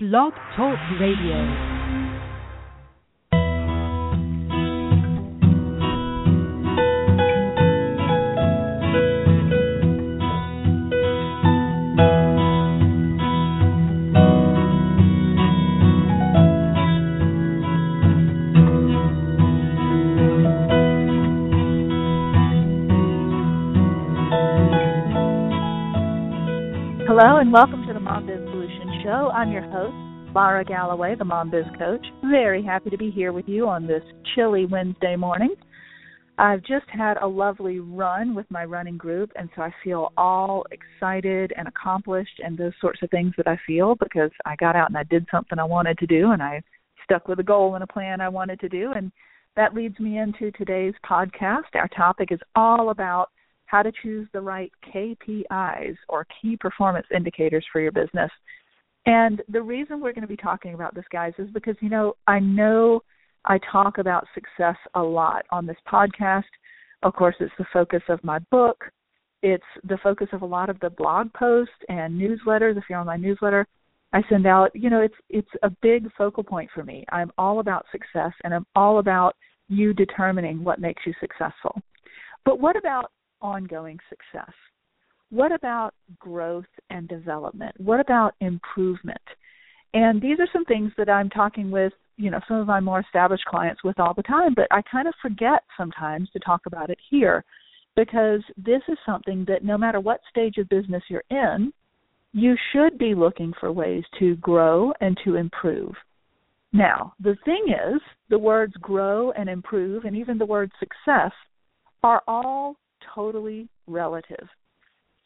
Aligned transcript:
Blog 0.00 0.32
Talk 0.54 0.78
Radio. 1.00 1.77
Mom 28.08 28.26
Biz 28.26 28.38
Solution 28.38 29.02
Show. 29.04 29.30
I'm 29.34 29.52
your 29.52 29.70
host, 29.70 30.34
Lara 30.34 30.64
Galloway, 30.64 31.14
the 31.14 31.26
Mom 31.26 31.50
Biz 31.50 31.66
Coach. 31.78 32.06
Very 32.22 32.62
happy 32.62 32.88
to 32.88 32.96
be 32.96 33.10
here 33.10 33.34
with 33.34 33.46
you 33.46 33.68
on 33.68 33.86
this 33.86 34.02
chilly 34.34 34.64
Wednesday 34.64 35.14
morning. 35.14 35.54
I've 36.38 36.62
just 36.62 36.86
had 36.88 37.18
a 37.18 37.26
lovely 37.26 37.80
run 37.80 38.34
with 38.34 38.46
my 38.50 38.64
running 38.64 38.96
group, 38.96 39.30
and 39.36 39.50
so 39.54 39.60
I 39.60 39.74
feel 39.84 40.14
all 40.16 40.64
excited 40.70 41.52
and 41.54 41.68
accomplished 41.68 42.40
and 42.42 42.56
those 42.56 42.72
sorts 42.80 43.02
of 43.02 43.10
things 43.10 43.34
that 43.36 43.46
I 43.46 43.58
feel 43.66 43.94
because 43.94 44.30
I 44.46 44.56
got 44.56 44.74
out 44.74 44.88
and 44.88 44.96
I 44.96 45.04
did 45.04 45.26
something 45.30 45.58
I 45.58 45.64
wanted 45.64 45.98
to 45.98 46.06
do 46.06 46.30
and 46.30 46.42
I 46.42 46.62
stuck 47.04 47.28
with 47.28 47.40
a 47.40 47.44
goal 47.44 47.74
and 47.74 47.84
a 47.84 47.86
plan 47.86 48.22
I 48.22 48.30
wanted 48.30 48.58
to 48.60 48.70
do. 48.70 48.92
And 48.96 49.12
that 49.54 49.74
leads 49.74 50.00
me 50.00 50.16
into 50.16 50.50
today's 50.52 50.94
podcast. 51.06 51.74
Our 51.74 51.88
topic 51.88 52.32
is 52.32 52.40
all 52.56 52.88
about 52.88 53.28
how 53.68 53.82
to 53.82 53.92
choose 54.02 54.26
the 54.32 54.40
right 54.40 54.72
KPIs 54.94 55.96
or 56.08 56.26
key 56.40 56.56
performance 56.56 57.06
indicators 57.14 57.64
for 57.70 57.80
your 57.80 57.92
business. 57.92 58.30
And 59.04 59.42
the 59.48 59.62
reason 59.62 60.00
we're 60.00 60.14
going 60.14 60.22
to 60.22 60.28
be 60.28 60.36
talking 60.36 60.74
about 60.74 60.94
this, 60.94 61.04
guys, 61.12 61.34
is 61.38 61.48
because, 61.52 61.76
you 61.80 61.90
know, 61.90 62.14
I 62.26 62.38
know 62.40 63.02
I 63.44 63.58
talk 63.70 63.98
about 63.98 64.26
success 64.34 64.76
a 64.94 65.02
lot 65.02 65.44
on 65.50 65.66
this 65.66 65.76
podcast. 65.90 66.44
Of 67.02 67.14
course, 67.14 67.34
it's 67.40 67.52
the 67.58 67.66
focus 67.72 68.02
of 68.08 68.24
my 68.24 68.38
book. 68.50 68.84
It's 69.42 69.62
the 69.84 69.98
focus 70.02 70.28
of 70.32 70.42
a 70.42 70.46
lot 70.46 70.70
of 70.70 70.80
the 70.80 70.90
blog 70.90 71.32
posts 71.34 71.74
and 71.88 72.18
newsletters. 72.18 72.76
If 72.76 72.84
you're 72.88 72.98
on 72.98 73.06
my 73.06 73.16
newsletter, 73.16 73.66
I 74.14 74.22
send 74.30 74.46
out, 74.46 74.70
you 74.74 74.88
know, 74.88 75.02
it's 75.02 75.14
it's 75.28 75.50
a 75.62 75.70
big 75.82 76.08
focal 76.16 76.42
point 76.42 76.70
for 76.74 76.82
me. 76.84 77.04
I'm 77.12 77.30
all 77.36 77.60
about 77.60 77.84
success 77.92 78.32
and 78.42 78.54
I'm 78.54 78.66
all 78.74 78.98
about 78.98 79.36
you 79.68 79.92
determining 79.92 80.64
what 80.64 80.80
makes 80.80 81.02
you 81.06 81.12
successful. 81.20 81.80
But 82.44 82.60
what 82.60 82.76
about 82.76 83.12
ongoing 83.40 83.98
success? 84.08 84.52
What 85.30 85.52
about 85.52 85.94
growth 86.18 86.66
and 86.90 87.08
development? 87.08 87.74
What 87.78 88.00
about 88.00 88.34
improvement? 88.40 89.20
And 89.94 90.20
these 90.20 90.38
are 90.40 90.48
some 90.52 90.64
things 90.64 90.92
that 90.96 91.08
I'm 91.08 91.30
talking 91.30 91.70
with, 91.70 91.92
you 92.16 92.30
know, 92.30 92.40
some 92.48 92.58
of 92.58 92.66
my 92.66 92.80
more 92.80 93.00
established 93.00 93.44
clients 93.44 93.84
with 93.84 93.98
all 93.98 94.14
the 94.14 94.22
time, 94.22 94.54
but 94.54 94.66
I 94.70 94.82
kind 94.82 95.08
of 95.08 95.14
forget 95.20 95.62
sometimes 95.76 96.30
to 96.30 96.38
talk 96.40 96.62
about 96.66 96.90
it 96.90 96.98
here 97.10 97.44
because 97.96 98.40
this 98.56 98.82
is 98.88 98.98
something 99.04 99.44
that 99.48 99.64
no 99.64 99.76
matter 99.76 100.00
what 100.00 100.20
stage 100.30 100.56
of 100.58 100.68
business 100.68 101.02
you're 101.08 101.24
in, 101.30 101.72
you 102.32 102.54
should 102.72 102.98
be 102.98 103.14
looking 103.14 103.52
for 103.58 103.72
ways 103.72 104.04
to 104.18 104.36
grow 104.36 104.92
and 105.00 105.18
to 105.24 105.36
improve. 105.36 105.94
Now, 106.72 107.14
the 107.20 107.36
thing 107.44 107.66
is, 107.68 108.00
the 108.28 108.38
words 108.38 108.74
grow 108.80 109.32
and 109.32 109.48
improve 109.48 110.04
and 110.04 110.16
even 110.16 110.38
the 110.38 110.46
word 110.46 110.70
success 110.78 111.32
are 112.02 112.22
all 112.28 112.76
totally 113.18 113.68
relative. 113.88 114.48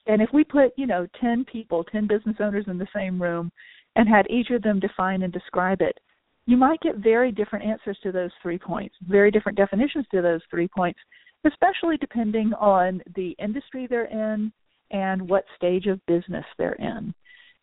And 0.07 0.23
if 0.23 0.31
we 0.33 0.45
put, 0.45 0.73
you 0.77 0.87
know, 0.87 1.07
10 1.21 1.45
people, 1.45 1.85
10 1.85 2.07
business 2.07 2.37
owners 2.41 2.65
in 2.67 2.79
the 2.79 2.89
same 2.95 3.21
room 3.21 3.53
and 3.97 4.09
had 4.09 4.27
each 4.31 4.51
of 4.51 4.63
them 4.63 4.81
define 4.81 5.23
and 5.23 5.33
describe 5.33 5.83
it, 5.83 5.99
you 6.47 6.57
might 6.57 6.81
get 6.81 6.97
very 6.97 7.31
different 7.31 7.65
answers 7.65 7.99
to 8.03 8.11
those 8.11 8.31
three 8.41 8.59
points, 8.59 8.95
very 9.09 9.31
different 9.31 9.59
definitions 9.59 10.07
to 10.11 10.23
those 10.23 10.41
three 10.51 10.69
points, 10.69 10.99
especially 11.45 11.97
depending 11.99 12.53
on 12.55 13.01
the 13.15 13.37
industry 13.39 13.87
they're 13.87 14.07
in 14.07 14.51
and 14.91 15.29
what 15.29 15.45
stage 15.57 15.87
of 15.87 16.05
business 16.07 16.45
they're 16.59 16.73
in. 16.75 17.15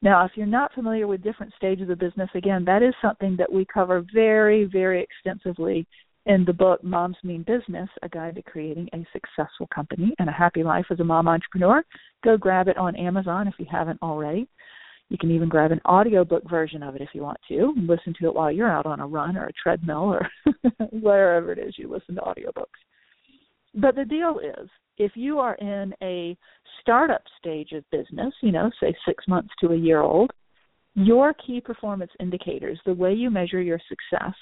Now, 0.01 0.23
if 0.25 0.31
you're 0.35 0.45
not 0.45 0.73
familiar 0.73 1.07
with 1.07 1.23
different 1.23 1.53
stages 1.57 1.89
of 1.89 1.99
business, 1.99 2.29
again, 2.35 2.63
that 2.65 2.83
is 2.83 2.93
something 3.01 3.35
that 3.37 3.51
we 3.51 3.65
cover 3.65 4.05
very, 4.13 4.63
very 4.63 5.03
extensively 5.03 5.85
in 6.25 6.45
the 6.45 6.53
book 6.53 6.83
Moms 6.83 7.17
Mean 7.23 7.43
Business, 7.43 7.89
a 8.03 8.09
guide 8.09 8.35
to 8.35 8.41
creating 8.41 8.89
a 8.93 9.05
successful 9.13 9.67
company 9.73 10.13
and 10.19 10.29
a 10.29 10.33
happy 10.33 10.63
life 10.63 10.85
as 10.91 10.99
a 10.99 11.03
mom 11.03 11.27
entrepreneur. 11.27 11.83
Go 12.23 12.37
grab 12.37 12.67
it 12.67 12.77
on 12.77 12.95
Amazon 12.95 13.47
if 13.47 13.55
you 13.57 13.65
haven't 13.69 14.01
already. 14.01 14.47
You 15.09 15.17
can 15.17 15.31
even 15.31 15.49
grab 15.49 15.71
an 15.71 15.81
audiobook 15.87 16.47
version 16.47 16.83
of 16.83 16.95
it 16.95 17.01
if 17.01 17.09
you 17.13 17.23
want 17.23 17.39
to 17.47 17.73
and 17.75 17.87
listen 17.87 18.13
to 18.19 18.27
it 18.27 18.35
while 18.35 18.51
you're 18.51 18.71
out 18.71 18.85
on 18.85 18.99
a 18.99 19.07
run 19.07 19.37
or 19.37 19.47
a 19.47 19.53
treadmill 19.53 20.13
or 20.13 20.29
wherever 20.91 21.51
it 21.51 21.57
is 21.57 21.75
you 21.77 21.91
listen 21.91 22.15
to 22.15 22.21
audiobooks. 22.21 22.65
But 23.73 23.95
the 23.95 24.05
deal 24.05 24.39
is, 24.39 24.69
if 24.97 25.13
you 25.15 25.39
are 25.39 25.55
in 25.55 25.93
a 26.03 26.37
startup 26.81 27.23
stage 27.39 27.71
of 27.71 27.89
business, 27.91 28.33
you 28.41 28.51
know, 28.51 28.69
say 28.79 28.95
six 29.07 29.27
months 29.27 29.49
to 29.61 29.71
a 29.71 29.77
year 29.77 30.01
old, 30.01 30.31
your 30.93 31.33
key 31.33 31.61
performance 31.61 32.11
indicators, 32.19 32.79
the 32.85 32.93
way 32.93 33.13
you 33.13 33.31
measure 33.31 33.61
your 33.61 33.79
success, 33.87 34.35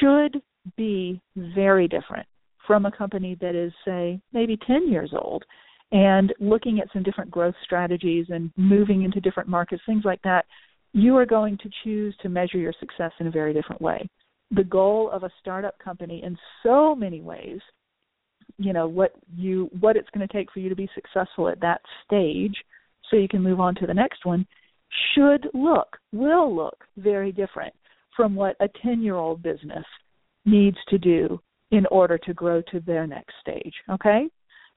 should 0.00 0.42
be 0.76 1.20
very 1.36 1.88
different 1.88 2.26
from 2.66 2.86
a 2.86 2.92
company 2.92 3.36
that 3.40 3.54
is, 3.54 3.72
say, 3.84 4.20
maybe 4.32 4.56
10 4.66 4.88
years 4.88 5.12
old 5.12 5.44
and 5.92 6.32
looking 6.38 6.78
at 6.78 6.88
some 6.92 7.02
different 7.02 7.30
growth 7.30 7.54
strategies 7.64 8.26
and 8.28 8.50
moving 8.56 9.02
into 9.02 9.20
different 9.20 9.48
markets, 9.48 9.82
things 9.86 10.04
like 10.04 10.22
that, 10.22 10.44
you 10.92 11.16
are 11.16 11.26
going 11.26 11.56
to 11.58 11.70
choose 11.84 12.14
to 12.22 12.28
measure 12.28 12.58
your 12.58 12.74
success 12.78 13.12
in 13.20 13.26
a 13.26 13.30
very 13.30 13.52
different 13.52 13.80
way. 13.80 14.08
The 14.52 14.64
goal 14.64 15.10
of 15.10 15.22
a 15.22 15.30
startup 15.40 15.78
company 15.78 16.22
in 16.24 16.36
so 16.62 16.94
many 16.94 17.20
ways, 17.20 17.60
you 18.58 18.72
know, 18.72 18.88
what 18.88 19.12
you 19.36 19.70
what 19.78 19.96
it's 19.96 20.08
going 20.12 20.26
to 20.26 20.32
take 20.32 20.50
for 20.52 20.58
you 20.58 20.68
to 20.68 20.76
be 20.76 20.88
successful 20.94 21.48
at 21.48 21.60
that 21.60 21.80
stage 22.04 22.54
so 23.08 23.16
you 23.16 23.28
can 23.28 23.42
move 23.42 23.60
on 23.60 23.74
to 23.76 23.86
the 23.86 23.94
next 23.94 24.24
one 24.24 24.46
should 25.14 25.48
look, 25.54 25.96
will 26.12 26.54
look 26.54 26.84
very 26.96 27.30
different 27.30 27.72
from 28.16 28.34
what 28.34 28.56
a 28.60 28.68
10-year-old 28.84 29.40
business 29.40 29.84
needs 30.44 30.78
to 30.88 30.98
do 30.98 31.40
in 31.70 31.86
order 31.86 32.18
to 32.18 32.34
grow 32.34 32.62
to 32.62 32.80
their 32.80 33.06
next 33.06 33.34
stage. 33.40 33.74
Okay? 33.90 34.28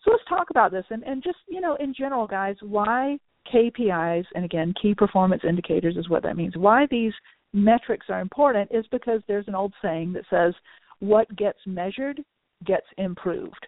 So 0.03 0.11
let's 0.11 0.23
talk 0.27 0.49
about 0.49 0.71
this 0.71 0.85
and, 0.89 1.03
and 1.03 1.23
just, 1.23 1.37
you 1.47 1.61
know, 1.61 1.75
in 1.75 1.93
general, 1.93 2.27
guys, 2.27 2.55
why 2.61 3.17
KPIs, 3.53 4.25
and 4.35 4.45
again, 4.45 4.73
key 4.81 4.93
performance 4.93 5.43
indicators 5.47 5.97
is 5.97 6.09
what 6.09 6.23
that 6.23 6.37
means. 6.37 6.55
Why 6.55 6.87
these 6.89 7.13
metrics 7.53 8.07
are 8.09 8.21
important 8.21 8.69
is 8.73 8.85
because 8.91 9.21
there's 9.27 9.47
an 9.47 9.55
old 9.55 9.73
saying 9.81 10.13
that 10.13 10.25
says, 10.29 10.53
what 10.99 11.33
gets 11.35 11.59
measured 11.65 12.21
gets 12.65 12.85
improved. 12.97 13.67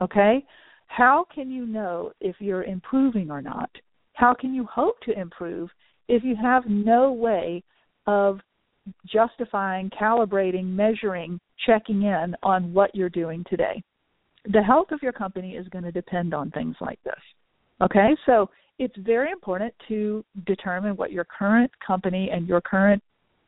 Okay? 0.00 0.44
How 0.86 1.26
can 1.34 1.50
you 1.50 1.66
know 1.66 2.12
if 2.20 2.36
you're 2.38 2.64
improving 2.64 3.30
or 3.30 3.40
not? 3.40 3.70
How 4.14 4.34
can 4.34 4.52
you 4.54 4.64
hope 4.64 5.00
to 5.02 5.18
improve 5.18 5.70
if 6.08 6.24
you 6.24 6.36
have 6.36 6.64
no 6.66 7.12
way 7.12 7.62
of 8.06 8.40
justifying, 9.06 9.90
calibrating, 9.90 10.66
measuring, 10.66 11.40
checking 11.66 12.02
in 12.02 12.34
on 12.42 12.72
what 12.72 12.94
you're 12.94 13.08
doing 13.08 13.44
today. 13.48 13.82
The 14.46 14.62
health 14.62 14.88
of 14.90 15.02
your 15.02 15.12
company 15.12 15.56
is 15.56 15.68
going 15.68 15.84
to 15.84 15.92
depend 15.92 16.32
on 16.32 16.50
things 16.50 16.76
like 16.80 16.98
this. 17.04 17.14
Okay, 17.82 18.16
so 18.26 18.48
it's 18.78 18.96
very 18.98 19.30
important 19.30 19.74
to 19.88 20.24
determine 20.46 20.96
what 20.96 21.12
your 21.12 21.24
current 21.24 21.70
company 21.86 22.30
and 22.32 22.48
your 22.48 22.60
current 22.60 23.02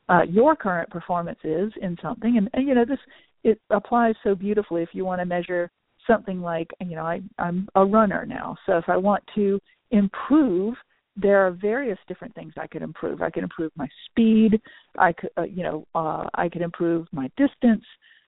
uh, 0.08 0.22
your 0.28 0.56
current 0.56 0.90
performance 0.90 1.38
is 1.44 1.72
in 1.80 1.96
something, 2.02 2.36
and, 2.36 2.50
and 2.52 2.68
you 2.68 2.74
know 2.74 2.84
this 2.84 2.98
it 3.44 3.60
applies 3.70 4.14
so 4.22 4.34
beautifully 4.34 4.82
if 4.82 4.90
you 4.92 5.04
want 5.04 5.20
to 5.20 5.24
measure 5.24 5.70
something 6.06 6.40
like 6.40 6.68
you 6.80 6.96
know 6.96 7.04
I, 7.04 7.22
I'm 7.38 7.68
a 7.76 7.84
runner 7.84 8.26
now, 8.26 8.56
so 8.66 8.76
if 8.76 8.84
I 8.88 8.96
want 8.96 9.22
to 9.36 9.60
improve 9.90 10.74
there 11.16 11.46
are 11.46 11.50
various 11.50 11.98
different 12.08 12.34
things 12.34 12.54
I 12.56 12.66
could 12.66 12.82
improve. 12.82 13.20
I 13.20 13.30
could 13.30 13.42
improve 13.42 13.72
my 13.76 13.88
speed. 14.06 14.60
I 14.98 15.12
could, 15.12 15.30
uh, 15.36 15.42
you 15.42 15.62
know, 15.62 15.86
uh, 15.94 16.28
I 16.34 16.48
could 16.48 16.62
improve 16.62 17.06
my 17.12 17.30
distance. 17.36 17.84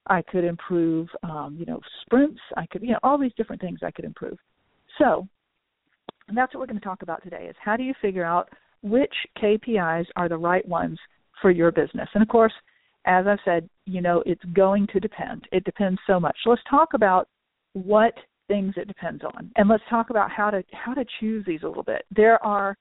I 0.06 0.20
could 0.20 0.44
improve, 0.44 1.08
um, 1.22 1.56
you 1.58 1.64
know, 1.64 1.80
sprints. 2.02 2.40
I 2.56 2.66
could, 2.66 2.82
you 2.82 2.92
know, 2.92 2.98
all 3.02 3.16
these 3.16 3.32
different 3.36 3.62
things 3.62 3.80
I 3.82 3.90
could 3.90 4.04
improve. 4.04 4.38
So, 4.98 5.26
that's 6.34 6.54
what 6.54 6.60
we're 6.60 6.66
going 6.66 6.78
to 6.78 6.84
talk 6.84 7.02
about 7.02 7.22
today: 7.22 7.46
is 7.48 7.56
how 7.62 7.76
do 7.76 7.82
you 7.82 7.94
figure 8.02 8.24
out 8.24 8.50
which 8.82 9.14
KPIs 9.42 10.06
are 10.16 10.28
the 10.28 10.36
right 10.36 10.66
ones 10.68 10.98
for 11.40 11.50
your 11.50 11.72
business? 11.72 12.08
And 12.12 12.22
of 12.22 12.28
course, 12.28 12.52
as 13.06 13.26
I've 13.26 13.38
said, 13.44 13.68
you 13.86 14.00
know, 14.00 14.22
it's 14.26 14.44
going 14.54 14.86
to 14.92 15.00
depend. 15.00 15.46
It 15.52 15.64
depends 15.64 16.00
so 16.06 16.18
much. 16.20 16.36
So 16.44 16.50
let's 16.50 16.62
talk 16.68 16.94
about 16.94 17.28
what 17.72 18.14
things 18.48 18.74
it 18.76 18.88
depends 18.88 19.22
on. 19.24 19.50
And 19.56 19.68
let's 19.68 19.82
talk 19.88 20.10
about 20.10 20.30
how 20.30 20.50
to 20.50 20.62
how 20.72 20.94
to 20.94 21.04
choose 21.20 21.44
these 21.46 21.62
a 21.62 21.68
little 21.68 21.82
bit. 21.82 22.04
There 22.14 22.42
are 22.44 22.76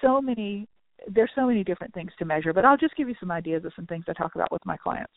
so 0.00 0.20
many 0.20 0.68
there's 1.08 1.30
so 1.34 1.46
many 1.46 1.64
different 1.64 1.92
things 1.94 2.10
to 2.18 2.24
measure, 2.24 2.52
but 2.52 2.64
I'll 2.64 2.76
just 2.76 2.96
give 2.96 3.08
you 3.08 3.14
some 3.20 3.30
ideas 3.30 3.64
of 3.64 3.72
some 3.76 3.86
things 3.86 4.04
I 4.08 4.12
talk 4.12 4.34
about 4.34 4.50
with 4.50 4.64
my 4.64 4.76
clients. 4.76 5.12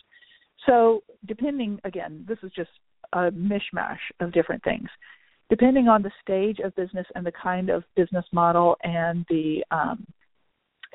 So, 0.65 1.01
depending 1.25 1.79
again, 1.83 2.25
this 2.27 2.39
is 2.43 2.51
just 2.55 2.71
a 3.13 3.31
mishmash 3.31 3.99
of 4.19 4.33
different 4.33 4.63
things. 4.63 4.89
Depending 5.49 5.87
on 5.87 6.01
the 6.01 6.11
stage 6.21 6.59
of 6.59 6.75
business 6.75 7.07
and 7.15 7.25
the 7.25 7.31
kind 7.31 7.69
of 7.69 7.83
business 7.95 8.25
model 8.33 8.75
and 8.83 9.25
the 9.29 9.63
um, 9.71 10.05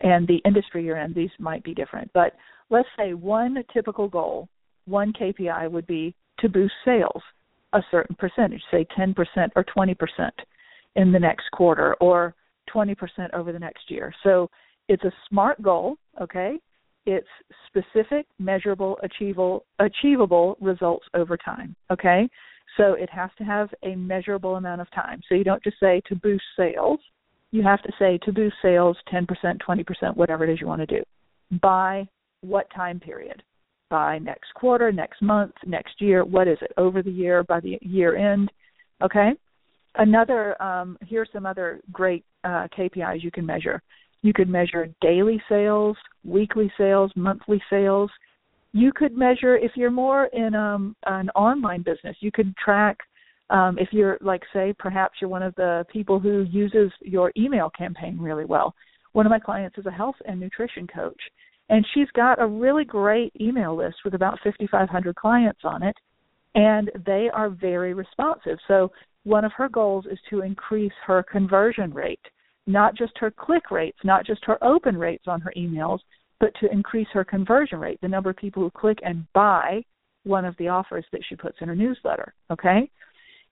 and 0.02 0.26
the 0.26 0.42
industry 0.44 0.84
you're 0.84 0.98
in, 0.98 1.12
these 1.14 1.30
might 1.38 1.62
be 1.62 1.74
different. 1.74 2.10
But 2.12 2.34
let's 2.70 2.88
say 2.98 3.14
one 3.14 3.62
typical 3.72 4.08
goal, 4.08 4.48
one 4.86 5.12
KPI 5.12 5.70
would 5.70 5.86
be 5.86 6.14
to 6.40 6.48
boost 6.48 6.74
sales 6.84 7.22
a 7.72 7.82
certain 7.90 8.16
percentage, 8.16 8.62
say 8.70 8.86
10% 8.98 9.14
or 9.56 9.64
20% 9.64 9.96
in 10.96 11.12
the 11.12 11.18
next 11.18 11.44
quarter 11.52 11.94
or 11.94 12.34
20% 12.74 12.96
over 13.34 13.52
the 13.52 13.58
next 13.58 13.90
year. 13.90 14.12
So 14.22 14.48
it's 14.88 15.04
a 15.04 15.12
smart 15.28 15.62
goal, 15.62 15.96
okay? 16.20 16.58
It's 17.06 17.26
specific, 17.66 18.26
measurable, 18.38 18.98
achievable, 19.02 19.64
achievable 19.78 20.56
results 20.60 21.06
over 21.14 21.36
time, 21.36 21.74
okay? 21.90 22.28
So 22.76 22.92
it 22.92 23.10
has 23.10 23.30
to 23.38 23.44
have 23.44 23.68
a 23.82 23.94
measurable 23.96 24.56
amount 24.56 24.80
of 24.80 24.90
time. 24.92 25.20
So 25.28 25.34
you 25.34 25.44
don't 25.44 25.62
just 25.62 25.80
say 25.80 26.00
to 26.06 26.14
boost 26.14 26.44
sales. 26.56 27.00
You 27.50 27.62
have 27.62 27.82
to 27.82 27.92
say 27.98 28.18
to 28.24 28.32
boost 28.32 28.56
sales 28.62 28.96
10%, 29.12 29.26
20%, 29.26 30.16
whatever 30.16 30.44
it 30.44 30.52
is 30.52 30.60
you 30.60 30.66
want 30.66 30.80
to 30.80 30.86
do. 30.86 31.02
By 31.60 32.08
what 32.40 32.70
time 32.74 32.98
period? 32.98 33.42
By 33.92 34.18
next 34.20 34.54
quarter, 34.54 34.90
next 34.90 35.20
month, 35.20 35.52
next 35.66 36.00
year. 36.00 36.24
What 36.24 36.48
is 36.48 36.56
it? 36.62 36.72
Over 36.78 37.02
the 37.02 37.10
year, 37.10 37.44
by 37.44 37.60
the 37.60 37.78
year 37.82 38.16
end. 38.16 38.50
Okay. 39.02 39.32
Another. 39.96 40.60
Um, 40.62 40.96
here's 41.06 41.28
some 41.30 41.44
other 41.44 41.82
great 41.92 42.24
uh, 42.42 42.68
KPIs 42.74 43.22
you 43.22 43.30
can 43.30 43.44
measure. 43.44 43.82
You 44.22 44.32
could 44.32 44.48
measure 44.48 44.88
daily 45.02 45.42
sales, 45.46 45.98
weekly 46.24 46.72
sales, 46.78 47.12
monthly 47.16 47.60
sales. 47.68 48.10
You 48.72 48.92
could 48.94 49.14
measure 49.14 49.58
if 49.58 49.72
you're 49.74 49.90
more 49.90 50.24
in 50.32 50.54
um, 50.54 50.96
an 51.04 51.28
online 51.34 51.82
business. 51.82 52.16
You 52.20 52.32
could 52.32 52.56
track 52.56 52.96
um, 53.50 53.76
if 53.78 53.88
you're 53.92 54.16
like 54.22 54.40
say 54.54 54.74
perhaps 54.78 55.16
you're 55.20 55.28
one 55.28 55.42
of 55.42 55.54
the 55.56 55.84
people 55.92 56.18
who 56.18 56.46
uses 56.50 56.90
your 57.02 57.30
email 57.36 57.70
campaign 57.76 58.18
really 58.18 58.46
well. 58.46 58.74
One 59.12 59.26
of 59.26 59.30
my 59.30 59.38
clients 59.38 59.76
is 59.76 59.84
a 59.84 59.90
health 59.90 60.16
and 60.24 60.40
nutrition 60.40 60.86
coach, 60.86 61.20
and 61.72 61.86
she's 61.94 62.10
got 62.14 62.40
a 62.40 62.46
really 62.46 62.84
great 62.84 63.32
email 63.40 63.74
list 63.74 63.96
with 64.04 64.12
about 64.12 64.38
5,500 64.44 65.16
clients 65.16 65.60
on 65.64 65.82
it, 65.82 65.96
and 66.54 66.90
they 67.06 67.30
are 67.32 67.48
very 67.48 67.94
responsive. 67.94 68.58
So 68.68 68.92
one 69.24 69.42
of 69.42 69.52
her 69.56 69.70
goals 69.70 70.04
is 70.04 70.18
to 70.28 70.42
increase 70.42 70.92
her 71.06 71.22
conversion 71.22 71.94
rate, 71.94 72.20
not 72.66 72.94
just 72.94 73.16
her 73.16 73.30
click 73.30 73.70
rates, 73.70 73.96
not 74.04 74.26
just 74.26 74.44
her 74.44 74.62
open 74.62 74.98
rates 74.98 75.24
on 75.26 75.40
her 75.40 75.52
emails, 75.56 76.00
but 76.40 76.52
to 76.60 76.70
increase 76.70 77.08
her 77.14 77.24
conversion 77.24 77.78
rate, 77.78 77.98
the 78.02 78.08
number 78.08 78.28
of 78.28 78.36
people 78.36 78.62
who 78.62 78.70
click 78.70 78.98
and 79.02 79.26
buy 79.32 79.82
one 80.24 80.44
of 80.44 80.54
the 80.58 80.68
offers 80.68 81.06
that 81.10 81.22
she 81.26 81.36
puts 81.36 81.56
in 81.62 81.68
her 81.68 81.74
newsletter. 81.74 82.34
Okay? 82.50 82.90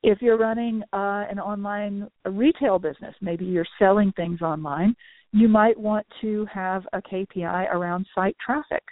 If 0.03 0.23
you're 0.23 0.39
running 0.39 0.83
uh, 0.93 1.27
an 1.31 1.39
online 1.39 2.09
retail 2.25 2.79
business, 2.79 3.15
maybe 3.21 3.45
you're 3.45 3.67
selling 3.79 4.13
things 4.17 4.41
online, 4.41 4.95
you 5.33 5.49
might 5.49 5.79
want 5.79 6.07
to 6.23 6.47
have 6.53 6.85
a 6.93 7.03
KPI 7.03 7.73
around 7.73 8.07
site 8.15 8.37
traffic. 8.45 8.83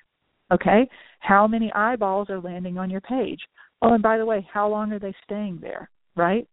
Okay? 0.53 0.89
How 1.21 1.47
many 1.47 1.73
eyeballs 1.73 2.31
are 2.31 2.41
landing 2.41 2.79
on 2.79 2.91
your 2.91 3.01
page? 3.01 3.41
Oh, 3.83 3.95
and 3.95 4.03
by 4.03 4.19
the 4.19 4.27
way, 4.27 4.47
how 4.53 4.69
long 4.69 4.93
are 4.93 4.99
they 4.99 5.15
staying 5.25 5.59
there? 5.61 5.91
Right? 6.17 6.47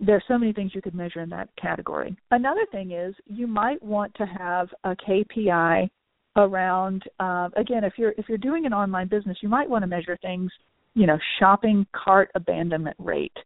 There's 0.00 0.24
so 0.28 0.36
many 0.36 0.52
things 0.52 0.72
you 0.74 0.82
could 0.82 0.94
measure 0.94 1.20
in 1.20 1.30
that 1.30 1.48
category. 1.60 2.16
Another 2.30 2.66
thing 2.70 2.92
is 2.92 3.14
you 3.24 3.46
might 3.46 3.82
want 3.82 4.14
to 4.16 4.26
have 4.26 4.68
a 4.84 4.94
KPI 4.96 5.88
around 6.36 7.02
uh, 7.18 7.48
again 7.56 7.82
if 7.82 7.94
you're 7.96 8.12
if 8.18 8.28
you're 8.28 8.38
doing 8.38 8.66
an 8.66 8.72
online 8.72 9.08
business 9.08 9.38
you 9.40 9.48
might 9.48 9.68
want 9.68 9.82
to 9.82 9.86
measure 9.86 10.18
things 10.20 10.50
you 10.94 11.06
know 11.06 11.18
shopping 11.38 11.86
cart 11.92 12.30
abandonment 12.34 12.96
rate 12.98 13.36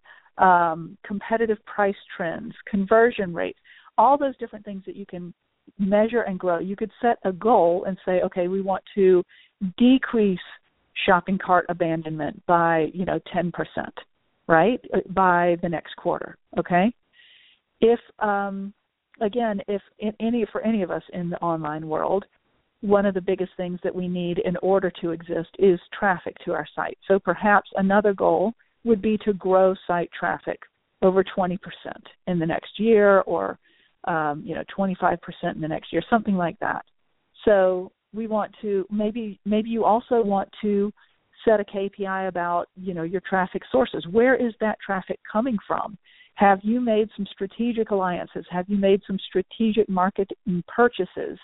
um, 0.41 0.97
competitive 1.05 1.59
price 1.67 1.95
trends 2.17 2.55
conversion 2.69 3.33
rates 3.33 3.59
all 3.99 4.17
those 4.17 4.37
different 4.39 4.65
things 4.65 4.83
that 4.87 4.97
you 4.97 5.05
can 5.07 5.33
measure 5.79 6.23
and 6.23 6.39
grow. 6.39 6.59
You 6.59 6.75
could 6.75 6.91
set 7.01 7.19
a 7.25 7.33
goal 7.33 7.85
and 7.87 7.97
say, 8.05 8.23
okay, 8.23 8.49
we 8.49 8.63
want 8.63 8.83
to 8.95 9.23
decrease 9.77 10.39
shopping 11.07 11.39
cart 11.39 11.67
abandonment 11.69 12.43
by, 12.47 12.89
you 12.93 13.05
know, 13.05 13.21
10%, 13.35 13.53
right? 14.49 14.81
By 15.11 15.57
the 15.63 15.69
next 15.69 15.95
quarter, 15.97 16.37
okay? 16.59 16.93
If 17.81 18.01
um 18.19 18.75
again, 19.21 19.61
if 19.69 19.83
any 20.19 20.47
for 20.51 20.63
any 20.63 20.83
of 20.83 20.91
us 20.91 21.03
in 21.13 21.31
the 21.31 21.39
online 21.39 21.87
world, 21.87 22.25
one 22.81 23.05
of 23.05 23.15
the 23.15 23.21
biggest 23.21 23.53
things 23.57 23.79
that 23.85 23.95
we 23.95 24.09
need 24.09 24.39
in 24.39 24.57
order 24.63 24.91
to 25.03 25.11
exist 25.11 25.51
is 25.59 25.79
traffic 25.99 26.37
to 26.45 26.53
our 26.53 26.67
site. 26.75 26.97
So 27.07 27.19
perhaps 27.19 27.71
another 27.77 28.15
goal 28.15 28.55
would 28.85 29.03
be 29.03 29.19
to 29.19 29.33
grow 29.35 29.75
site 29.87 30.11
traffic 30.19 30.61
over 31.03 31.25
20% 31.25 31.59
in 32.27 32.39
the 32.39 32.47
next 32.47 32.79
year 32.79 33.21
or 33.23 33.59
um, 34.05 34.43
you 34.45 34.55
know 34.55 34.65
25% 34.77 35.19
in 35.55 35.61
the 35.61 35.69
next 35.69 35.93
year, 35.93 36.03
something 36.09 36.37
like 36.37 36.59
that. 36.61 36.85
So 37.45 37.93
we 38.13 38.27
want 38.27 38.55
to 38.63 38.87
maybe 38.91 39.39
maybe 39.45 39.71
you 39.71 39.85
also 39.85 40.23
want 40.23 40.49
to 40.63 40.93
set 41.45 41.61
a 41.61 41.65
KPI 41.65 42.29
about 42.29 42.67
you 42.77 42.95
know 42.95 43.03
your 43.03 43.23
traffic 43.29 43.63
sources. 43.71 44.07
Where 44.11 44.35
is 44.35 44.55
that 44.61 44.79
traffic 44.85 45.21
coming 45.31 45.57
from? 45.67 45.99
Have 46.35 46.61
you 46.63 46.81
made 46.81 47.11
some 47.17 47.27
strategic 47.31 47.91
alliances? 47.91 48.47
Have 48.51 48.69
you 48.69 48.79
made 48.79 49.03
some 49.07 49.19
strategic 49.29 49.89
market 49.89 50.31
purchases 50.67 51.39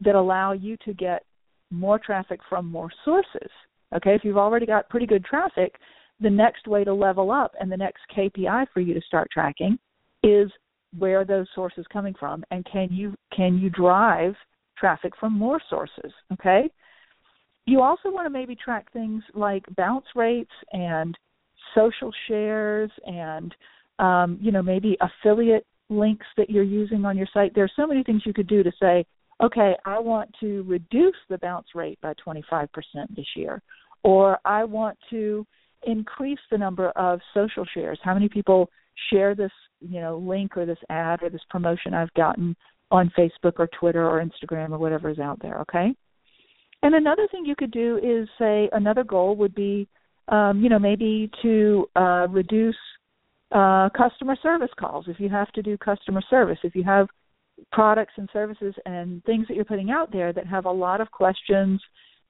that 0.00 0.14
allow 0.14 0.52
you 0.52 0.76
to 0.84 0.92
get 0.92 1.24
more 1.70 1.98
traffic 1.98 2.40
from 2.48 2.70
more 2.70 2.90
sources? 3.04 3.50
Okay, 3.94 4.14
if 4.14 4.24
you've 4.24 4.36
already 4.36 4.66
got 4.66 4.88
pretty 4.90 5.06
good 5.06 5.24
traffic, 5.24 5.76
the 6.20 6.30
next 6.30 6.66
way 6.66 6.84
to 6.84 6.94
level 6.94 7.30
up 7.30 7.52
and 7.60 7.70
the 7.70 7.76
next 7.76 8.02
KPI 8.16 8.66
for 8.72 8.80
you 8.80 8.94
to 8.94 9.00
start 9.06 9.28
tracking 9.32 9.78
is 10.22 10.50
where 10.98 11.24
those 11.24 11.46
sources 11.54 11.84
coming 11.92 12.14
from 12.18 12.44
and 12.50 12.64
can 12.70 12.88
you 12.90 13.14
can 13.34 13.58
you 13.58 13.68
drive 13.68 14.34
traffic 14.78 15.12
from 15.18 15.32
more 15.32 15.60
sources 15.68 16.12
okay? 16.32 16.70
You 17.66 17.80
also 17.80 18.10
want 18.10 18.26
to 18.26 18.30
maybe 18.30 18.54
track 18.54 18.92
things 18.92 19.22
like 19.34 19.64
bounce 19.76 20.04
rates 20.14 20.52
and 20.72 21.16
social 21.74 22.12
shares 22.28 22.90
and 23.06 23.54
um, 23.98 24.38
you 24.40 24.52
know 24.52 24.62
maybe 24.62 24.96
affiliate 25.00 25.66
links 25.88 26.26
that 26.36 26.48
you're 26.48 26.62
using 26.62 27.04
on 27.04 27.16
your 27.16 27.28
site. 27.34 27.52
There's 27.54 27.72
so 27.76 27.86
many 27.86 28.02
things 28.02 28.22
you 28.24 28.32
could 28.32 28.48
do 28.48 28.62
to 28.62 28.72
say 28.80 29.04
okay 29.42 29.74
i 29.84 29.98
want 29.98 30.30
to 30.40 30.62
reduce 30.62 31.16
the 31.28 31.38
bounce 31.38 31.66
rate 31.74 31.98
by 32.00 32.12
25% 32.26 32.68
this 33.16 33.26
year 33.36 33.62
or 34.02 34.38
i 34.44 34.64
want 34.64 34.96
to 35.10 35.46
increase 35.86 36.38
the 36.50 36.58
number 36.58 36.90
of 36.90 37.20
social 37.32 37.64
shares 37.74 37.98
how 38.02 38.14
many 38.14 38.28
people 38.28 38.70
share 39.10 39.34
this 39.34 39.52
you 39.80 40.00
know 40.00 40.18
link 40.18 40.56
or 40.56 40.66
this 40.66 40.78
ad 40.90 41.22
or 41.22 41.30
this 41.30 41.42
promotion 41.50 41.94
I've 41.94 42.12
gotten 42.14 42.56
on 42.90 43.12
Facebook 43.18 43.54
or 43.58 43.68
Twitter 43.78 44.08
or 44.08 44.24
Instagram 44.24 44.70
or 44.70 44.78
whatever 44.78 45.10
is 45.10 45.18
out 45.18 45.40
there. 45.42 45.60
Okay. 45.60 45.94
And 46.82 46.94
another 46.94 47.26
thing 47.30 47.44
you 47.44 47.56
could 47.56 47.70
do 47.70 47.98
is 48.02 48.28
say 48.38 48.68
another 48.72 49.04
goal 49.04 49.36
would 49.36 49.54
be, 49.54 49.88
um, 50.28 50.62
you 50.62 50.68
know, 50.68 50.78
maybe 50.78 51.30
to 51.42 51.86
uh, 51.96 52.26
reduce 52.28 52.76
uh, 53.52 53.88
customer 53.96 54.36
service 54.42 54.70
calls. 54.78 55.06
If 55.08 55.18
you 55.18 55.28
have 55.30 55.50
to 55.52 55.62
do 55.62 55.78
customer 55.78 56.22
service, 56.28 56.58
if 56.62 56.74
you 56.74 56.84
have 56.84 57.08
products 57.72 58.12
and 58.16 58.28
services 58.32 58.74
and 58.84 59.24
things 59.24 59.48
that 59.48 59.54
you're 59.54 59.64
putting 59.64 59.90
out 59.90 60.12
there 60.12 60.32
that 60.32 60.46
have 60.46 60.66
a 60.66 60.70
lot 60.70 61.00
of 61.00 61.10
questions, 61.10 61.80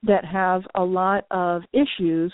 that 0.03 0.23
have 0.23 0.61
a 0.75 0.83
lot 0.83 1.25
of 1.31 1.63
issues, 1.73 2.33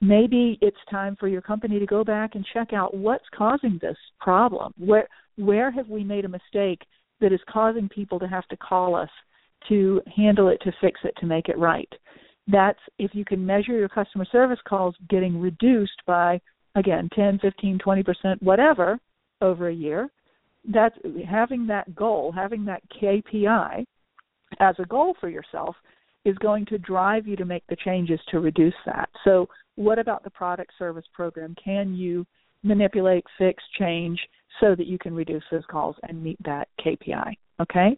maybe 0.00 0.58
it's 0.60 0.76
time 0.90 1.16
for 1.18 1.28
your 1.28 1.42
company 1.42 1.78
to 1.78 1.86
go 1.86 2.04
back 2.04 2.34
and 2.34 2.46
check 2.52 2.72
out 2.72 2.96
what's 2.96 3.24
causing 3.34 3.78
this 3.80 3.96
problem. 4.20 4.72
Where 4.78 5.08
where 5.36 5.70
have 5.70 5.88
we 5.88 6.02
made 6.02 6.24
a 6.24 6.28
mistake 6.28 6.82
that 7.20 7.32
is 7.32 7.40
causing 7.48 7.88
people 7.88 8.18
to 8.18 8.28
have 8.28 8.46
to 8.48 8.56
call 8.56 8.94
us 8.94 9.10
to 9.68 10.00
handle 10.14 10.48
it, 10.48 10.60
to 10.62 10.72
fix 10.80 11.00
it, 11.04 11.14
to 11.18 11.26
make 11.26 11.48
it 11.48 11.58
right? 11.58 11.88
That's 12.46 12.78
if 12.98 13.14
you 13.14 13.24
can 13.24 13.44
measure 13.44 13.72
your 13.72 13.88
customer 13.88 14.26
service 14.30 14.60
calls 14.68 14.94
getting 15.08 15.40
reduced 15.40 16.00
by 16.06 16.40
again 16.74 17.08
10, 17.14 17.38
15, 17.40 17.78
20%, 17.78 18.42
whatever 18.42 18.98
over 19.40 19.68
a 19.68 19.74
year, 19.74 20.08
that's 20.72 20.96
having 21.28 21.66
that 21.66 21.94
goal, 21.94 22.32
having 22.32 22.64
that 22.64 22.82
KPI 23.00 23.84
as 24.60 24.74
a 24.78 24.86
goal 24.86 25.14
for 25.20 25.28
yourself 25.28 25.76
is 26.24 26.36
going 26.38 26.66
to 26.66 26.78
drive 26.78 27.26
you 27.26 27.36
to 27.36 27.44
make 27.44 27.62
the 27.68 27.76
changes 27.84 28.20
to 28.30 28.40
reduce 28.40 28.74
that. 28.84 29.08
So 29.24 29.48
what 29.76 29.98
about 29.98 30.24
the 30.24 30.30
product 30.30 30.72
service 30.78 31.04
program? 31.12 31.54
Can 31.62 31.94
you 31.94 32.26
manipulate, 32.62 33.24
fix, 33.38 33.62
change 33.78 34.18
so 34.60 34.74
that 34.74 34.86
you 34.86 34.98
can 34.98 35.14
reduce 35.14 35.44
those 35.50 35.64
calls 35.70 35.96
and 36.02 36.22
meet 36.22 36.38
that 36.44 36.68
KPI? 36.84 37.34
Okay. 37.60 37.96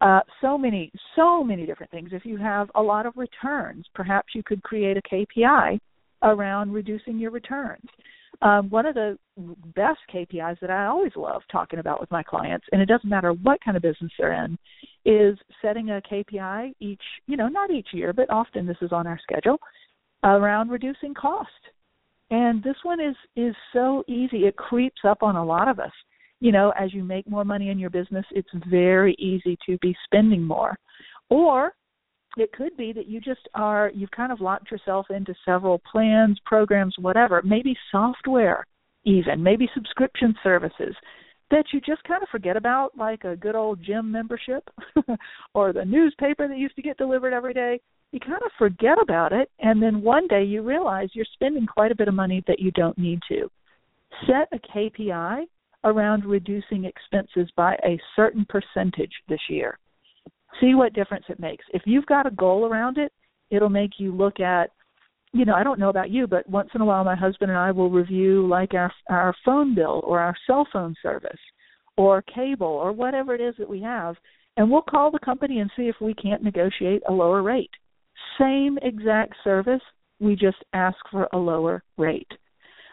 Uh, 0.00 0.20
so 0.40 0.58
many, 0.58 0.90
so 1.14 1.44
many 1.44 1.66
different 1.66 1.92
things. 1.92 2.10
If 2.12 2.24
you 2.24 2.36
have 2.38 2.70
a 2.74 2.82
lot 2.82 3.06
of 3.06 3.16
returns, 3.16 3.86
perhaps 3.94 4.34
you 4.34 4.42
could 4.42 4.62
create 4.62 4.96
a 4.96 5.02
KPI 5.02 5.78
around 6.22 6.72
reducing 6.72 7.18
your 7.18 7.30
returns. 7.30 7.86
Um, 8.42 8.68
one 8.68 8.86
of 8.86 8.94
the 8.94 9.16
best 9.76 10.00
KPIs 10.12 10.58
that 10.60 10.70
I 10.70 10.86
always 10.86 11.12
love 11.16 11.42
talking 11.52 11.78
about 11.78 12.00
with 12.00 12.10
my 12.10 12.22
clients, 12.22 12.66
and 12.72 12.82
it 12.82 12.86
doesn't 12.86 13.08
matter 13.08 13.32
what 13.32 13.62
kind 13.64 13.76
of 13.76 13.82
business 13.82 14.10
they're 14.18 14.44
in, 14.44 14.58
is 15.04 15.38
setting 15.62 15.90
a 15.90 16.00
KPI 16.10 16.74
each, 16.80 17.02
you 17.26 17.36
know, 17.36 17.48
not 17.48 17.70
each 17.70 17.88
year, 17.92 18.12
but 18.12 18.30
often 18.30 18.66
this 18.66 18.76
is 18.80 18.90
on 18.90 19.06
our 19.06 19.18
schedule, 19.22 19.58
around 20.24 20.70
reducing 20.70 21.14
cost. 21.14 21.50
And 22.30 22.62
this 22.62 22.76
one 22.82 23.00
is 23.00 23.16
is 23.36 23.54
so 23.72 24.02
easy. 24.08 24.46
It 24.46 24.56
creeps 24.56 25.02
up 25.06 25.22
on 25.22 25.36
a 25.36 25.44
lot 25.44 25.68
of 25.68 25.78
us. 25.78 25.92
You 26.40 26.52
know, 26.52 26.72
as 26.78 26.92
you 26.92 27.04
make 27.04 27.28
more 27.28 27.44
money 27.44 27.70
in 27.70 27.78
your 27.78 27.90
business, 27.90 28.24
it's 28.30 28.48
very 28.68 29.14
easy 29.18 29.56
to 29.66 29.78
be 29.78 29.96
spending 30.04 30.42
more. 30.42 30.76
Or 31.30 31.72
it 32.36 32.52
could 32.52 32.76
be 32.76 32.92
that 32.92 33.06
you 33.06 33.20
just 33.20 33.48
are 33.54 33.92
you've 33.94 34.10
kind 34.10 34.32
of 34.32 34.40
locked 34.40 34.70
yourself 34.70 35.06
into 35.10 35.34
several 35.44 35.80
plans, 35.90 36.38
programs, 36.44 36.96
whatever, 36.98 37.40
maybe 37.44 37.76
software 37.92 38.66
even, 39.04 39.42
maybe 39.42 39.68
subscription 39.74 40.34
services 40.42 40.94
that 41.50 41.66
you 41.72 41.80
just 41.80 42.02
kind 42.04 42.22
of 42.22 42.28
forget 42.30 42.56
about 42.56 42.96
like 42.96 43.24
a 43.24 43.36
good 43.36 43.54
old 43.54 43.82
gym 43.82 44.10
membership 44.10 44.68
or 45.54 45.72
the 45.72 45.84
newspaper 45.84 46.48
that 46.48 46.58
used 46.58 46.74
to 46.74 46.82
get 46.82 46.96
delivered 46.96 47.32
every 47.32 47.52
day. 47.54 47.80
You 48.12 48.20
kind 48.20 48.42
of 48.44 48.52
forget 48.58 48.96
about 49.02 49.32
it 49.32 49.50
and 49.58 49.82
then 49.82 50.02
one 50.02 50.28
day 50.28 50.44
you 50.44 50.62
realize 50.62 51.08
you're 51.12 51.24
spending 51.32 51.66
quite 51.66 51.90
a 51.90 51.96
bit 51.96 52.08
of 52.08 52.14
money 52.14 52.42
that 52.46 52.60
you 52.60 52.70
don't 52.72 52.96
need 52.96 53.20
to. 53.28 53.50
Set 54.26 54.48
a 54.52 54.58
KPI 54.58 55.44
around 55.82 56.24
reducing 56.24 56.84
expenses 56.84 57.50
by 57.56 57.74
a 57.84 57.98
certain 58.16 58.46
percentage 58.48 59.12
this 59.28 59.40
year 59.48 59.78
see 60.60 60.74
what 60.74 60.92
difference 60.92 61.24
it 61.28 61.40
makes. 61.40 61.64
If 61.72 61.82
you've 61.84 62.06
got 62.06 62.26
a 62.26 62.30
goal 62.30 62.66
around 62.66 62.98
it, 62.98 63.12
it'll 63.50 63.68
make 63.68 63.92
you 63.98 64.14
look 64.14 64.40
at 64.40 64.70
you 65.32 65.44
know, 65.44 65.54
I 65.54 65.64
don't 65.64 65.80
know 65.80 65.88
about 65.88 66.10
you, 66.10 66.28
but 66.28 66.48
once 66.48 66.70
in 66.76 66.80
a 66.80 66.84
while 66.84 67.02
my 67.02 67.16
husband 67.16 67.50
and 67.50 67.58
I 67.58 67.72
will 67.72 67.90
review 67.90 68.46
like 68.46 68.72
our 68.74 68.92
our 69.10 69.34
phone 69.44 69.74
bill 69.74 70.00
or 70.06 70.20
our 70.20 70.34
cell 70.46 70.66
phone 70.72 70.94
service 71.02 71.40
or 71.96 72.22
cable 72.22 72.68
or 72.68 72.92
whatever 72.92 73.34
it 73.34 73.40
is 73.40 73.54
that 73.58 73.68
we 73.68 73.80
have 73.82 74.14
and 74.56 74.70
we'll 74.70 74.82
call 74.82 75.10
the 75.10 75.18
company 75.18 75.58
and 75.58 75.70
see 75.76 75.88
if 75.88 75.96
we 76.00 76.14
can't 76.14 76.42
negotiate 76.42 77.02
a 77.08 77.12
lower 77.12 77.42
rate. 77.42 77.70
Same 78.38 78.78
exact 78.82 79.34
service, 79.44 79.82
we 80.20 80.36
just 80.36 80.62
ask 80.72 80.96
for 81.10 81.28
a 81.32 81.38
lower 81.38 81.82
rate. 81.96 82.30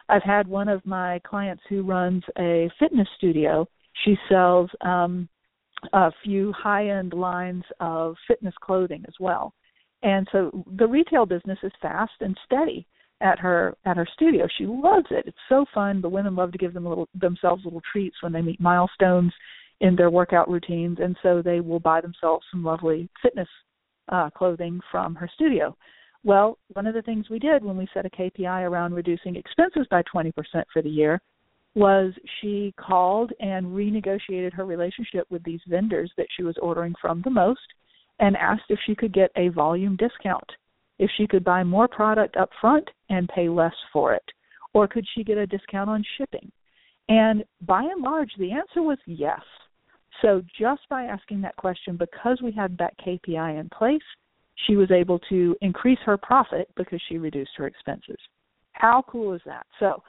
I've 0.10 0.24
had 0.24 0.48
one 0.48 0.67
of 0.67 0.86
my 0.86 1.19
clients 1.19 1.63
who 1.69 1.83
runs 1.83 2.24
a 2.38 2.69
fitness 2.79 3.07
studio. 3.17 3.67
She 4.03 4.15
sells 4.29 4.69
um 4.81 5.29
a 5.93 6.12
few 6.24 6.53
high-end 6.53 7.13
lines 7.13 7.63
of 7.79 8.15
fitness 8.27 8.53
clothing 8.62 9.03
as 9.07 9.15
well. 9.19 9.53
And 10.03 10.27
so 10.31 10.63
the 10.77 10.88
retail 10.88 11.25
business 11.25 11.57
is 11.63 11.71
fast 11.81 12.13
and 12.21 12.38
steady 12.45 12.86
at 13.21 13.39
her 13.39 13.75
at 13.86 13.98
her 13.98 14.07
studio. 14.13 14.48
She 14.57 14.65
loves 14.65 15.07
it. 15.12 15.25
It's 15.27 15.38
so 15.50 15.65
fun. 15.74 16.01
The 16.01 16.10
women 16.10 16.36
love 16.36 16.51
to 16.51 16.57
give 16.57 16.74
them 16.74 16.86
little 16.86 17.07
themselves 17.13 17.63
little 17.65 17.81
treats 17.91 18.17
when 18.21 18.31
they 18.31 18.41
meet 18.41 18.60
milestones 18.60 19.33
in 19.79 19.95
their 19.95 20.12
workout 20.12 20.50
routines, 20.50 21.00
and 21.01 21.15
so 21.24 21.41
they 21.41 21.60
will 21.60 21.79
buy 21.79 22.01
themselves 22.01 22.45
some 22.51 22.63
lovely 22.63 23.10
fitness 23.21 23.48
uh, 24.12 24.30
clothing 24.30 24.80
from 24.91 25.15
her 25.15 25.30
studio. 25.34 25.75
Well, 26.24 26.60
one 26.74 26.86
of 26.86 26.94
the 26.94 27.01
things 27.01 27.30
we 27.30 27.39
did 27.39 27.63
when 27.63 27.77
we 27.77 27.88
set 27.94 28.06
a 28.06 28.10
KPI 28.10 28.70
around 28.70 28.94
reducing 28.94 29.36
expenses 29.36 29.88
by 29.89 30.03
20% 30.13 30.32
for 30.72 30.82
the 30.82 30.89
year 30.89 31.20
was 31.74 32.13
she 32.39 32.74
called 32.77 33.32
and 33.39 33.65
renegotiated 33.68 34.53
her 34.53 34.65
relationship 34.65 35.25
with 35.30 35.44
these 35.44 35.62
vendors 35.68 36.12
that 36.18 36.27
she 36.36 36.44
was 36.44 36.56
ordering 36.62 36.94
from 37.01 37.22
the 37.24 37.30
most 37.30 37.60
and 38.20 38.36
asked 38.38 38.70
if 38.70 38.80
she 38.86 38.94
could 38.94 39.13
get 39.13 39.32
a 39.36 39.50
volume 39.50 39.96
discount, 39.96 40.48
if 41.00 41.10
she 41.18 41.25
could 41.25 41.44
buy 41.44 41.63
more 41.63 41.88
product 41.88 42.36
up 42.36 42.50
front 42.60 42.88
and 43.10 43.27
pay 43.30 43.50
less 43.50 43.74
for 43.91 44.13
it, 44.13 44.24
or 44.74 44.88
could 44.88 45.06
she 45.15 45.24
get 45.24 45.38
a 45.38 45.48
discount 45.48 45.89
on 45.89 46.03
shipping? 46.18 46.51
And 47.10 47.44
by 47.62 47.82
and 47.82 48.03
large, 48.03 48.32
the 48.38 48.51
answer 48.51 48.82
was 48.82 48.98
yes. 49.06 49.41
So 50.22 50.42
just 50.60 50.82
by 50.90 51.04
asking 51.04 51.42
that 51.42 51.56
question, 51.56 51.98
because 51.98 52.40
we 52.44 52.51
had 52.51 52.78
that 52.78 52.94
KPI 53.00 53.60
in 53.60 53.70
place, 53.70 54.01
she 54.68 54.75
was 54.75 54.92
able 54.92 55.20
to 55.30 55.56
increase 55.62 56.00
her 56.06 56.18
profit 56.18 56.70
because 56.75 57.01
she 57.10 57.18
reduced 57.18 57.51
her 57.58 57.68
expenses. 57.68 58.18
How 58.74 59.04
cool 59.08 59.34
is 59.34 59.42
that? 59.46 59.66
So 59.80 60.04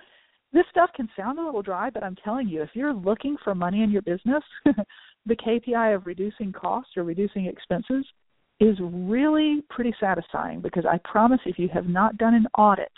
this 0.53 0.65
stuff 0.71 0.91
can 0.95 1.09
sound 1.17 1.39
a 1.39 1.45
little 1.45 1.63
dry, 1.63 1.89
but 1.89 2.05
I'm 2.05 2.17
telling 2.17 2.49
you, 2.49 2.63
if 2.63 2.71
you're 2.75 2.93
looking 2.93 3.37
for 3.43 3.55
money 3.55 3.83
in 3.83 3.91
your 3.91 4.03
business, 4.03 4.43
the 4.65 5.37
KPI 5.37 5.95
of 5.95 6.07
reducing 6.07 6.53
costs 6.53 6.93
or 6.97 7.05
reducing 7.05 7.47
expenses 7.47 8.05
is 8.61 8.77
really 8.81 9.63
pretty 9.71 9.95
satisfying 9.99 10.61
because 10.61 10.85
I 10.85 10.99
promise 11.05 11.41
if 11.47 11.59
you 11.59 11.69
have 11.73 11.87
not 11.87 12.19
done 12.19 12.35
an 12.35 12.47
audit 12.57 12.93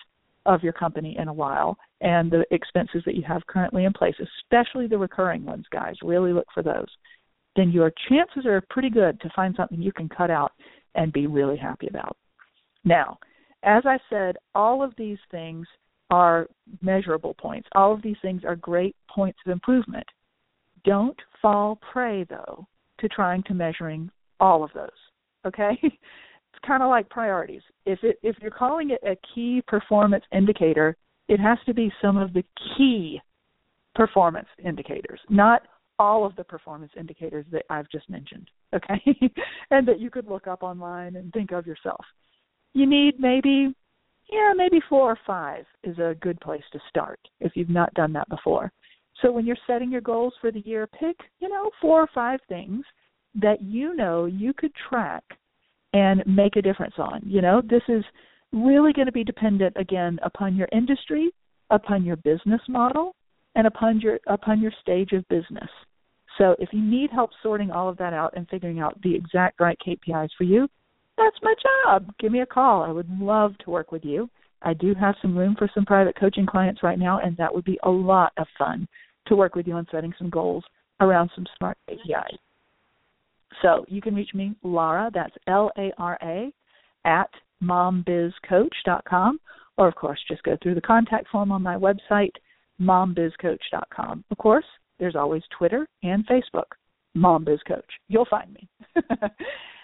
of 0.47 0.63
your 0.63 0.73
company 0.73 1.17
in 1.19 1.29
a 1.29 1.33
while 1.33 1.77
and 2.01 2.31
the 2.31 2.45
expenses 2.51 3.03
that 3.07 3.15
you 3.15 3.23
have 3.27 3.47
currently 3.47 3.85
in 3.85 3.93
place, 3.93 4.15
especially 4.21 4.87
the 4.87 4.99
recurring 4.99 5.45
ones, 5.45 5.65
guys, 5.73 5.95
really 6.03 6.33
look 6.33 6.47
for 6.53 6.63
those, 6.63 6.89
then 7.57 7.71
your 7.71 7.93
chances 8.09 8.47
are 8.47 8.63
pretty 8.71 8.91
good 8.91 9.21
to 9.21 9.31
find 9.35 9.55
something 9.57 9.81
you 9.81 9.93
can 9.93 10.09
cut 10.09 10.31
out 10.31 10.53
and 10.95 11.13
be 11.13 11.27
really 11.27 11.57
happy 11.57 11.87
about. 11.89 12.17
Now, 12.85 13.19
as 13.63 13.85
I 13.87 13.99
said, 14.11 14.37
all 14.55 14.83
of 14.83 14.93
these 14.99 15.19
things 15.31 15.67
are 16.11 16.47
measurable 16.83 17.35
points. 17.35 17.69
All 17.75 17.93
of 17.93 18.03
these 18.03 18.17
things 18.21 18.43
are 18.45 18.57
great 18.57 18.95
points 19.09 19.39
of 19.47 19.53
improvement. 19.53 20.07
Don't 20.85 21.19
fall 21.41 21.81
prey, 21.93 22.25
though, 22.25 22.67
to 23.01 23.09
trying 23.09 23.43
to 23.45 23.55
measuring 23.55 24.11
all 24.39 24.63
of 24.63 24.71
those. 24.75 24.91
Okay? 25.47 25.79
kind 26.67 26.83
of 26.83 26.91
like 26.91 27.09
priorities. 27.09 27.63
If 27.87 28.03
it 28.03 28.19
if 28.23 28.37
you're 28.41 28.51
calling 28.51 28.91
it 28.91 29.01
a 29.05 29.17
key 29.35 29.63
performance 29.67 30.25
indicator, 30.33 30.97
it 31.29 31.41
has 31.41 31.59
to 31.67 31.75
be 31.75 31.93
some 32.03 32.17
of 32.17 32.33
the 32.33 32.45
key 32.77 33.21
performance 33.95 34.49
indicators, 34.65 35.21
not 35.29 35.63
all 35.99 36.27
of 36.27 36.35
the 36.37 36.45
performance 36.45 36.93
indicators 36.99 37.47
that 37.53 37.63
I've 37.71 37.89
just 37.89 38.11
mentioned, 38.11 38.51
okay? 38.75 39.01
and 39.71 39.87
that 39.87 40.01
you 40.01 40.11
could 40.11 40.27
look 40.27 40.47
up 40.47 40.63
online 40.63 41.17
and 41.17 41.33
think 41.33 41.53
of 41.53 41.67
yourself. 41.67 42.05
You 42.73 42.87
need 42.87 43.21
maybe 43.21 43.75
yeah, 44.33 44.53
maybe 44.57 44.81
four 44.89 45.11
or 45.11 45.19
five 45.27 45.65
is 45.83 45.99
a 45.99 46.17
good 46.21 46.41
place 46.41 46.63
to 46.73 46.81
start 46.89 47.21
if 47.41 47.53
you've 47.55 47.69
not 47.69 47.93
done 47.95 48.13
that 48.15 48.29
before. 48.29 48.73
So 49.23 49.31
when 49.31 49.47
you're 49.47 49.57
setting 49.67 49.93
your 49.93 50.01
goals 50.01 50.35
for 50.41 50.51
the 50.51 50.61
year, 50.61 50.87
pick, 50.87 51.17
you 51.39 51.49
know, 51.49 51.71
four 51.81 52.01
or 52.01 52.09
five 52.15 52.41
things 52.49 52.85
that 53.41 53.63
you 53.63 53.95
know 53.95 54.25
you 54.25 54.53
could 54.55 54.73
track 54.89 55.23
and 55.95 56.23
make 56.27 56.57
a 56.57 56.63
difference 56.63 56.95
on. 56.99 57.23
You 57.25 57.41
know, 57.41 57.63
this 57.63 57.83
is 57.89 58.05
really 58.53 58.93
going 58.93 59.07
to 59.07 59.13
be 59.13 59.25
dependent 59.25 59.75
again 59.77 60.19
upon 60.23 60.55
your 60.55 60.69
industry, 60.73 61.31
upon 61.71 62.05
your 62.05 62.17
business 62.17 62.61
model, 62.69 63.15
and 63.55 63.67
upon 63.67 64.01
your 64.01 64.19
upon 64.27 64.61
your 64.61 64.73
stage 64.83 65.13
of 65.13 65.27
business. 65.29 65.71
So 66.37 66.57
if 66.59 66.71
you 66.73 66.83
need 66.83 67.11
help 67.11 67.31
sorting 67.43 67.71
all 67.71 67.89
of 67.89 67.97
that 67.99 68.13
out 68.13 68.35
and 68.37 68.49
figuring 68.49 68.81
out 68.81 69.01
the 69.03 69.15
exact 69.15 69.61
right 69.61 69.79
KPIs 69.87 70.31
for 70.37 70.43
you, 70.43 70.69
that's 71.17 71.37
my 71.43 71.55
job. 71.87 72.13
Give 72.19 72.33
me 72.33 72.41
a 72.41 72.47
call. 72.47 72.83
I 72.83 72.91
would 72.91 73.09
love 73.21 73.57
to 73.65 73.71
work 73.71 73.93
with 73.93 74.05
you. 74.05 74.29
I 74.63 74.75
do 74.75 74.95
have 74.95 75.15
some 75.23 75.39
room 75.39 75.55
for 75.57 75.71
some 75.73 75.85
private 75.85 76.19
coaching 76.19 76.47
clients 76.47 76.83
right 76.83 76.99
now, 76.99 77.21
and 77.21 77.37
that 77.37 77.55
would 77.55 77.65
be 77.65 77.79
a 77.85 77.91
lot 77.91 78.33
of 78.37 78.49
fun 78.59 78.89
to 79.27 79.37
work 79.37 79.55
with 79.55 79.69
you 79.69 79.75
on 79.75 79.87
setting 79.93 80.13
some 80.19 80.31
goals 80.31 80.65
around 81.01 81.31
some 81.37 81.47
smart 81.57 81.79
KPIs. 81.89 82.39
So 83.63 83.85
you 83.89 84.01
can 84.01 84.15
reach 84.15 84.35
me, 84.35 84.55
Lara, 84.63 85.11
that's 85.13 85.35
L 85.47 85.71
A 85.79 85.93
R 85.99 86.19
A, 86.23 86.53
at 87.05 87.31
mombizcoach.com, 87.63 89.41
or 89.77 89.89
of 89.89 89.95
course, 89.95 90.21
just 90.29 90.43
go 90.43 90.57
through 90.63 90.75
the 90.75 90.81
contact 90.81 91.29
form 91.29 91.53
on 91.53 91.63
my 91.63 91.77
website, 91.77 92.33
mombizcoach.com. 92.81 94.25
Of 94.31 94.39
course, 94.39 94.65
there's 94.99 95.17
always 95.17 95.43
Twitter 95.57 95.87
and 96.03 96.27
Facebook, 96.27 96.65
mombizcoach. 97.17 97.83
You'll 98.09 98.27
find 98.27 98.53
me. 98.53 98.69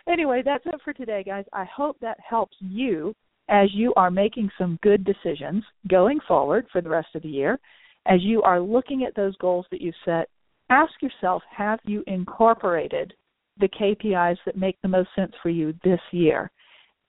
anyway, 0.08 0.42
that's 0.44 0.66
it 0.66 0.80
for 0.84 0.92
today, 0.92 1.22
guys. 1.24 1.44
I 1.52 1.64
hope 1.64 1.96
that 2.00 2.18
helps 2.28 2.56
you 2.60 3.14
as 3.48 3.68
you 3.74 3.92
are 3.96 4.10
making 4.10 4.50
some 4.56 4.78
good 4.82 5.04
decisions 5.04 5.64
going 5.88 6.20
forward 6.26 6.66
for 6.70 6.80
the 6.80 6.88
rest 6.88 7.08
of 7.14 7.22
the 7.22 7.28
year. 7.28 7.58
As 8.06 8.22
you 8.22 8.42
are 8.42 8.60
looking 8.60 9.04
at 9.04 9.14
those 9.14 9.36
goals 9.36 9.66
that 9.70 9.80
you 9.80 9.92
set, 10.04 10.28
ask 10.70 10.92
yourself 11.02 11.42
have 11.50 11.80
you 11.84 12.04
incorporated 12.06 13.12
the 13.60 13.68
KPIs 13.68 14.38
that 14.46 14.56
make 14.56 14.76
the 14.82 14.88
most 14.88 15.10
sense 15.14 15.32
for 15.42 15.50
you 15.50 15.74
this 15.84 16.00
year? 16.12 16.50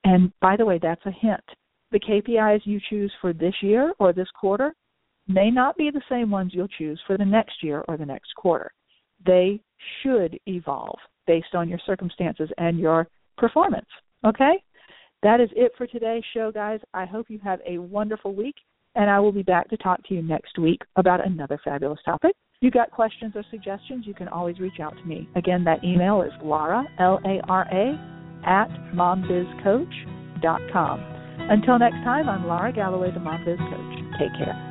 And 0.03 0.31
by 0.41 0.55
the 0.57 0.65
way, 0.65 0.79
that's 0.81 1.05
a 1.05 1.11
hint. 1.11 1.43
The 1.91 1.99
KPIs 1.99 2.61
you 2.63 2.79
choose 2.89 3.11
for 3.21 3.33
this 3.33 3.53
year 3.61 3.93
or 3.99 4.13
this 4.13 4.29
quarter 4.39 4.73
may 5.27 5.51
not 5.51 5.77
be 5.77 5.89
the 5.91 6.01
same 6.09 6.31
ones 6.31 6.51
you'll 6.53 6.67
choose 6.67 6.99
for 7.05 7.17
the 7.17 7.25
next 7.25 7.63
year 7.63 7.83
or 7.87 7.97
the 7.97 8.05
next 8.05 8.33
quarter. 8.35 8.71
They 9.25 9.61
should 10.01 10.39
evolve 10.45 10.97
based 11.27 11.53
on 11.53 11.69
your 11.69 11.79
circumstances 11.85 12.49
and 12.57 12.79
your 12.79 13.07
performance. 13.37 13.87
Okay? 14.25 14.63
That 15.23 15.39
is 15.39 15.49
it 15.55 15.71
for 15.77 15.85
today's 15.85 16.23
show, 16.33 16.51
guys. 16.51 16.79
I 16.93 17.05
hope 17.05 17.29
you 17.29 17.39
have 17.43 17.59
a 17.67 17.77
wonderful 17.77 18.33
week, 18.33 18.55
and 18.95 19.09
I 19.09 19.19
will 19.19 19.31
be 19.31 19.43
back 19.43 19.69
to 19.69 19.77
talk 19.77 20.03
to 20.07 20.13
you 20.13 20.21
next 20.21 20.57
week 20.57 20.81
about 20.95 21.25
another 21.25 21.57
fabulous 21.63 21.99
topic. 22.05 22.35
If 22.55 22.63
you 22.65 22.71
got 22.71 22.91
questions 22.91 23.31
or 23.35 23.43
suggestions, 23.49 24.05
you 24.05 24.13
can 24.13 24.27
always 24.27 24.59
reach 24.59 24.81
out 24.81 24.97
to 24.97 25.03
me. 25.03 25.29
Again, 25.35 25.63
that 25.63 25.83
email 25.83 26.21
is 26.21 26.31
Lara, 26.43 26.83
L 26.99 27.19
A 27.25 27.41
R 27.47 27.65
A, 27.71 27.97
at 28.45 28.67
mombizcoach.com. 28.93 30.99
Until 31.49 31.79
next 31.79 32.03
time, 32.03 32.29
I'm 32.29 32.45
Lara 32.47 32.71
Galloway, 32.71 33.11
the 33.11 33.19
Mom 33.19 33.43
Biz 33.45 33.57
Coach. 33.57 34.19
Take 34.19 34.35
care. 34.37 34.70